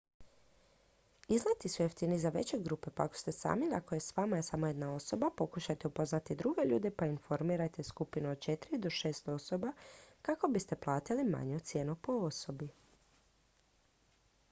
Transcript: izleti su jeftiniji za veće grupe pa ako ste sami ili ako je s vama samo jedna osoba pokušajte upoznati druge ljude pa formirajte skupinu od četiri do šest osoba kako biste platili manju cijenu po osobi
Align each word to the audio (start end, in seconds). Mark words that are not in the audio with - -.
izleti 1.27 1.69
su 1.69 1.83
jeftiniji 1.83 2.19
za 2.19 2.29
veće 2.35 2.57
grupe 2.59 2.91
pa 2.95 3.03
ako 3.03 3.15
ste 3.17 3.31
sami 3.31 3.65
ili 3.65 3.75
ako 3.75 3.95
je 3.95 4.01
s 4.01 4.17
vama 4.17 4.39
samo 4.47 4.67
jedna 4.67 4.93
osoba 4.95 5.29
pokušajte 5.37 5.87
upoznati 5.87 6.35
druge 6.35 6.61
ljude 6.65 6.91
pa 6.97 7.05
formirajte 7.27 7.83
skupinu 7.83 8.31
od 8.31 8.39
četiri 8.39 8.77
do 8.77 8.89
šest 8.89 9.27
osoba 9.27 9.73
kako 10.21 10.47
biste 10.47 10.75
platili 10.75 11.23
manju 11.23 11.59
cijenu 11.59 11.95
po 12.01 12.13
osobi 12.13 12.69